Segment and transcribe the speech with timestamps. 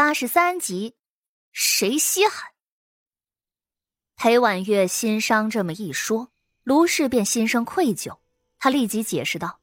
[0.00, 0.94] 八十三集，
[1.52, 2.52] 谁稀罕？
[4.16, 8.16] 裴婉月心伤这么一说，卢氏便心生愧疚，
[8.58, 9.60] 他立即解释道：“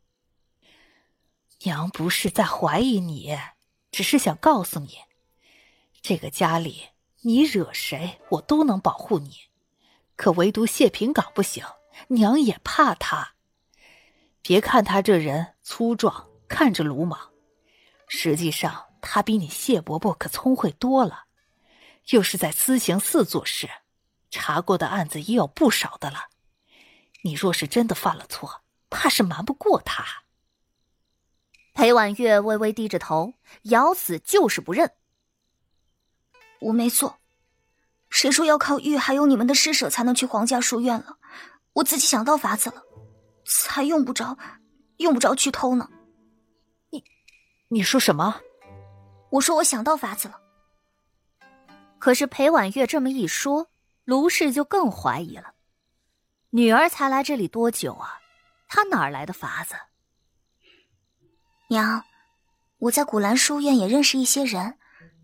[1.66, 3.36] 娘不是在怀疑你，
[3.90, 5.00] 只是想告诉你，
[6.04, 6.90] 这个家里
[7.22, 9.36] 你惹谁，我都能保护你，
[10.16, 11.66] 可唯独谢平岗不行，
[12.10, 13.34] 娘也怕他。
[14.44, 17.32] 别看他这人粗壮，看着鲁莽，
[18.08, 21.26] 实际上……”他比你谢伯伯可聪慧多了，
[22.10, 23.70] 又是在思行寺做事，
[24.30, 26.28] 查过的案子也有不少的了。
[27.24, 30.06] 你若是真的犯了错，怕是瞒不过他。
[31.74, 34.94] 裴婉月微微低着头，咬死就是不认。
[36.60, 37.20] 我没错，
[38.10, 41.18] 谁说要靠玉还有你们的施舍才能去皇家书院了？
[41.74, 42.82] 我自己想到法子了，
[43.46, 44.38] 才用不着，
[44.98, 45.88] 用不着去偷呢。
[46.90, 47.04] 你，
[47.68, 48.42] 你说什么？
[49.30, 50.40] 我说我想到法子了，
[52.00, 53.68] 可是裴婉月这么一说，
[54.06, 55.54] 卢氏就更怀疑了。
[56.52, 58.20] 女儿才来这里多久啊？
[58.70, 59.76] 她哪来的法子？
[61.68, 62.04] 娘，
[62.78, 64.78] 我在古兰书院也认识一些人，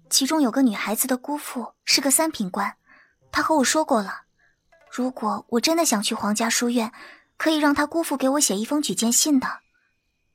[0.10, 2.76] 其中有个女孩子的姑父是个三品官，
[3.32, 4.24] 他和我说过了，
[4.92, 6.92] 如果我真的想去皇家书院，
[7.38, 9.48] 可以让他姑父给我写一封举荐信的。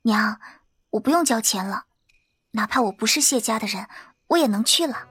[0.01, 0.41] 娘，
[0.89, 1.85] 我不用交钱了。
[2.51, 3.87] 哪怕我不是谢家的人，
[4.27, 5.07] 我也能去了。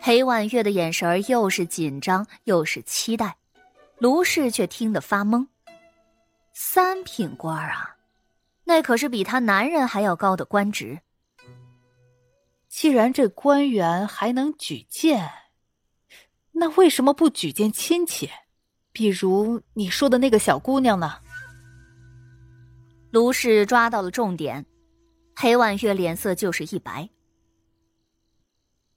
[0.00, 3.38] 裴婉月的眼神又是紧张又是期待，
[3.98, 5.46] 卢氏却听得发懵。
[6.52, 7.96] 三品官啊，
[8.64, 11.00] 那可是比他男人还要高的官职。
[12.68, 15.30] 既然这官员还能举荐，
[16.52, 18.28] 那为什么不举荐亲戚？
[18.92, 21.18] 比如你说的那个小姑娘呢？
[23.10, 24.66] 卢氏抓到了重点。
[25.34, 27.08] 裴婉月脸色就是一白。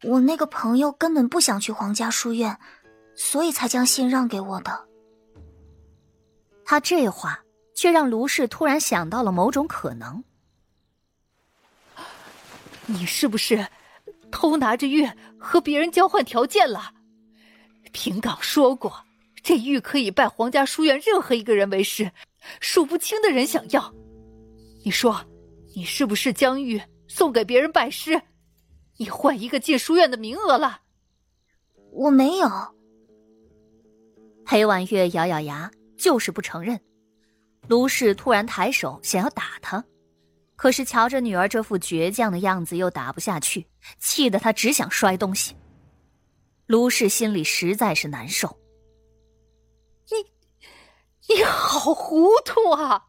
[0.03, 2.57] 我那个朋友根本不想去皇家书院，
[3.16, 4.85] 所以才将信让给我的。
[6.63, 7.43] 他这话
[7.73, 10.23] 却让卢氏突然想到了某种可能。
[12.86, 13.67] 你是不是
[14.31, 15.09] 偷拿着玉
[15.39, 16.93] 和别人交换条件了？
[17.92, 19.05] 平岗说过，
[19.42, 22.11] 这玉可以拜皇家书院任何一个人为师，
[22.59, 23.93] 数不清的人想要。
[24.83, 25.26] 你说？
[25.77, 28.20] 你是不是将玉送给别人拜师？
[28.98, 30.82] 你换一个进书院的名额了？
[31.92, 32.49] 我没有。
[34.43, 36.82] 裴婉月咬咬牙，就是不承认。
[37.67, 39.86] 卢氏突然抬手想要打他，
[40.55, 43.67] 可是瞧着女儿这副倔强的样子，又打不下去，
[43.99, 45.55] 气得他只想摔东西。
[46.65, 48.48] 卢氏心里实在是难受。
[50.09, 53.05] 你，你好糊涂啊！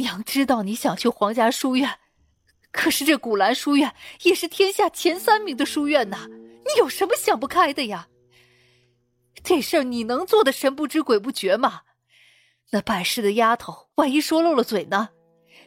[0.00, 1.98] 娘知道你想去皇家书院，
[2.72, 8.08] 可是这古兰书院也是天下前三名的书院呐，你有什么想不开的呀？
[9.42, 11.82] 这事儿你能做的神不知鬼不觉吗？
[12.72, 15.10] 那办事的丫头万一说漏了嘴呢？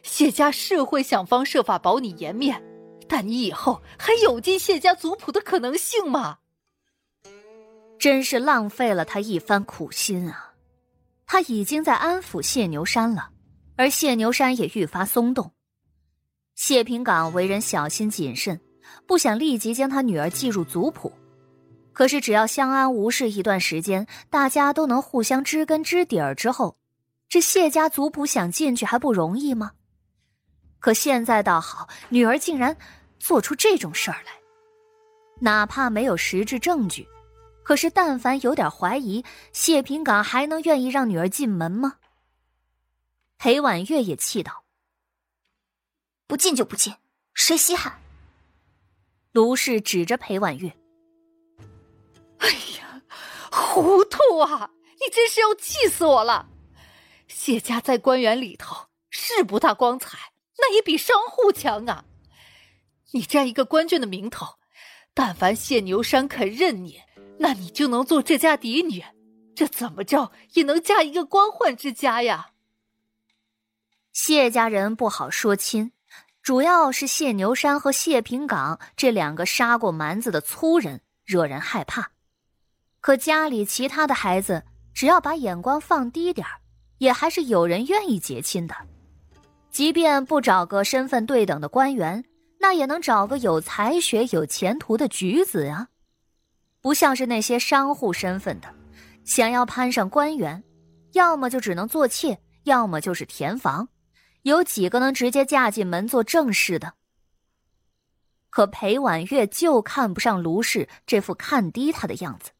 [0.02, 2.62] 谢家是会想方设法保你颜面，
[3.08, 6.38] 但你以后还有进谢家族谱的可能性吗？
[7.98, 10.52] 真是浪费了他一番苦心啊！
[11.26, 13.30] 他已经在安抚谢牛山了。
[13.76, 15.52] 而谢牛山也愈发松动。
[16.54, 18.60] 谢平岗为人小心谨慎，
[19.06, 21.12] 不想立即将他女儿记入族谱。
[21.92, 26.76] 可是只要相安无事一段时间，大家都能互相知根知底儿之后，
[27.28, 29.72] 这谢家族谱想进去还不容易吗？
[30.80, 32.76] 可现在倒好，女儿竟然
[33.18, 34.32] 做出这种事儿来，
[35.40, 37.06] 哪怕没有实质证据，
[37.64, 41.94] 可是但凡有点怀疑，谢平岗还能愿意让女儿进门吗？
[43.44, 44.64] 裴婉月也气道
[46.26, 46.94] ：“不进就不进，
[47.34, 48.00] 谁稀罕？”
[49.32, 50.74] 卢氏指着裴婉月
[52.40, 53.02] ：“哎呀，
[53.52, 54.70] 糊涂啊！
[54.98, 56.48] 你真是要气死我了！
[57.28, 60.16] 谢家在官员里头是不大光彩，
[60.56, 62.06] 那也比商户强啊！
[63.10, 64.58] 你占一个官眷的名头，
[65.12, 67.02] 但凡谢牛山肯认你，
[67.40, 69.04] 那你就能做这家嫡女，
[69.54, 72.52] 这怎么着也能嫁一个官宦之家呀！”
[74.14, 75.90] 谢家人不好说亲，
[76.40, 82.12] 主要是谢牛山和谢平岗这两个杀过蛮子的粗人惹人害怕。
[83.00, 84.62] 可家里其他的孩子，
[84.94, 86.46] 只要把眼光放低点
[86.98, 88.74] 也还是有人愿意结亲的。
[89.72, 92.24] 即便不找个身份对等的官员，
[92.60, 95.88] 那也能找个有才学、有前途的举子啊。
[96.80, 98.68] 不像是那些商户身份的，
[99.24, 100.62] 想要攀上官员，
[101.14, 103.88] 要么就只能做妾，要么就是填房。
[104.44, 106.92] 有几个能直接嫁进门做正室的？
[108.50, 112.50] 可裴婉月就看不上卢氏这副看低他的样子。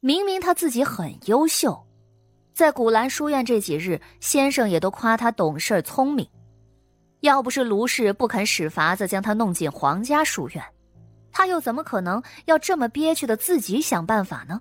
[0.00, 1.86] 明明他自己很优秀，
[2.52, 6.28] 在古兰书院这几日，先生也都夸他懂事聪明。
[7.20, 10.62] 要不是卢氏不肯使法子将他弄进皇家书院，
[11.32, 14.60] 他又怎么可能要这么憋屈的自己想办法呢？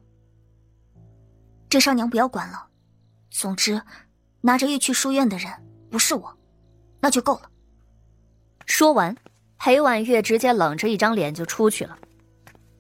[1.68, 2.68] 这少娘不要管了。
[3.30, 3.82] 总之，
[4.40, 5.52] 拿着玉去书院的人
[5.90, 6.36] 不是我，
[7.00, 7.50] 那就够了。
[8.66, 9.16] 说完。
[9.62, 11.98] 裴婉月直接冷着一张脸就出去了，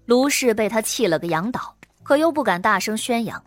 [0.06, 3.44] 卢氏被他气了个仰倒，可又不敢大声宣扬。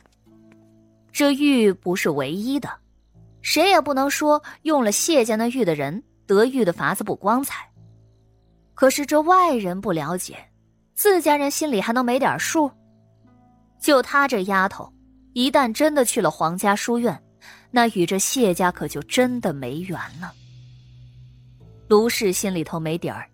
[1.11, 2.69] 这玉不是唯一的，
[3.41, 7.67] 谁也不能说用了谢家那玉的人得玉的法子不光彩。
[8.75, 10.37] 可是这外人不了解，
[10.95, 12.71] 自家人心里还能没点数？
[13.81, 14.93] 就她这丫头，
[15.33, 17.19] 一旦真的去了皇家书院，
[17.71, 20.33] 那与这谢家可就真的没缘了。
[21.89, 23.29] 卢氏心里头没底儿，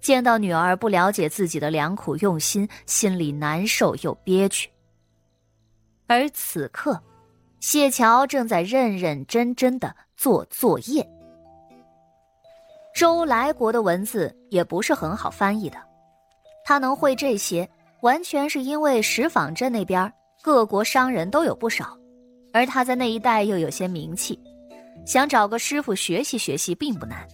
[0.00, 4.70] 见到女儿不了解自己的良苦用心，心里难受又憋屈。
[6.06, 7.00] 而此刻，
[7.60, 11.06] 谢桥正在认认真真的做作业。
[12.94, 15.76] 周来国的文字也不是很好翻译的，
[16.64, 17.68] 他能会这些，
[18.00, 21.96] 完全是因为石坊镇那边各国商人都有不少，
[22.52, 24.38] 而他在那一带又有些名气，
[25.06, 27.26] 想找个师傅学习学习并不难。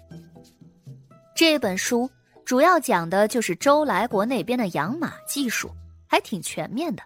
[1.34, 2.10] 这本书
[2.44, 5.70] 主要讲的就是周来国那边的养马技术，
[6.06, 7.02] 还挺全面的。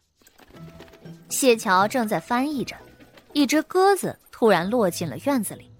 [1.28, 2.76] 谢桥正在翻译着，
[3.32, 5.70] 一只鸽子突然落进了院子里。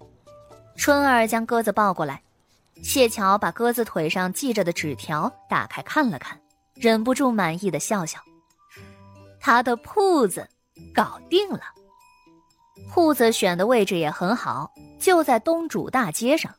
[0.75, 2.21] 春儿将鸽子抱过来，
[2.81, 6.39] 谢桥把鸽子腿上系着的纸条打开看了看，
[6.73, 8.19] 忍不住满意的笑笑。
[9.39, 10.47] 他的铺子
[10.93, 11.61] 搞定了，
[12.93, 16.53] 铺子选的位置也很好，就在东主大街上。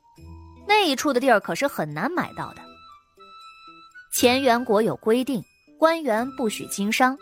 [0.66, 2.62] 那一处的地儿可是很难买到的。
[4.14, 5.42] 乾元国有规定，
[5.78, 7.16] 官员不许经商，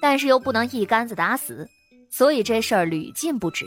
[0.00, 1.68] 但是又不能一竿子打死，
[2.10, 3.66] 所以这事儿屡禁不止。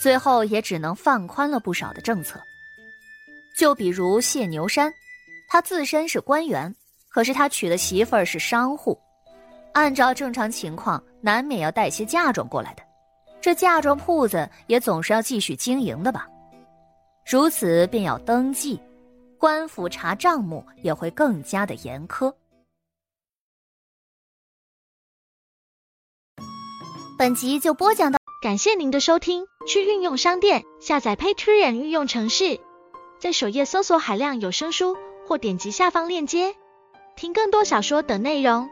[0.00, 2.40] 最后也只能放宽了不少的政策。
[3.58, 4.90] 就比如谢牛山，
[5.48, 6.74] 他自身是官员，
[7.10, 8.98] 可是他娶的媳妇儿是商户，
[9.74, 12.82] 按照正常情况，难免要带些嫁妆过来的。
[13.42, 16.28] 这嫁妆铺子也总是要继续经营的吧。
[17.28, 18.80] 如此便要登记，
[19.36, 22.32] 官府查账目也会更加的严苛。
[27.18, 29.44] 本集就播讲到，感谢您的收听。
[29.66, 32.58] 去运用商店下载 Patreon 运用城市，
[33.20, 34.96] 在首页搜索海量有声书，
[35.26, 36.56] 或点击下方链接
[37.14, 38.68] 听更多小说等内容。